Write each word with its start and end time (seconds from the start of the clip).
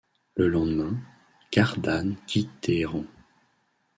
Le 0.35 0.47
lendemain, 0.47 0.97
Gardanne 1.51 2.15
quitte 2.25 2.61
Téhéran. 2.61 3.05